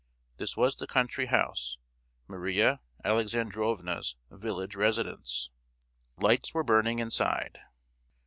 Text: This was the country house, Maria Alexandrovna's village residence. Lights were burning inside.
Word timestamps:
This 0.37 0.57
was 0.57 0.77
the 0.77 0.87
country 0.87 1.27
house, 1.27 1.77
Maria 2.27 2.79
Alexandrovna's 3.05 4.15
village 4.31 4.75
residence. 4.75 5.51
Lights 6.17 6.55
were 6.55 6.63
burning 6.63 6.97
inside. 6.97 7.59